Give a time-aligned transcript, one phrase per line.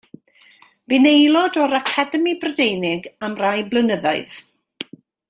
[0.93, 4.41] Bu'n aelod o'r Academi Brydeinig am rai blynyddoedd.